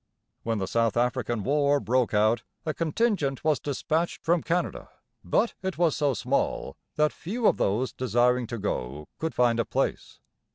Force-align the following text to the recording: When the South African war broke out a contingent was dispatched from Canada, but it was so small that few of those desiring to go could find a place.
When 0.41 0.57
the 0.57 0.65
South 0.65 0.97
African 0.97 1.43
war 1.43 1.79
broke 1.79 2.11
out 2.11 2.41
a 2.65 2.73
contingent 2.73 3.43
was 3.43 3.59
dispatched 3.59 4.23
from 4.25 4.41
Canada, 4.41 4.89
but 5.23 5.53
it 5.61 5.77
was 5.77 5.95
so 5.95 6.15
small 6.15 6.75
that 6.95 7.13
few 7.13 7.45
of 7.45 7.57
those 7.57 7.93
desiring 7.93 8.47
to 8.47 8.57
go 8.57 9.07
could 9.19 9.35
find 9.35 9.59
a 9.59 9.63
place. 9.65 10.19